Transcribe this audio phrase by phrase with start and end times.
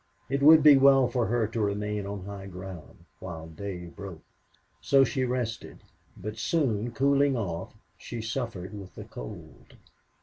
[0.31, 4.23] It would be well for her to remain on high ground while day broke.
[4.81, 5.83] So she rested,
[6.17, 9.75] but, soon cooling off, she suffered with the cold.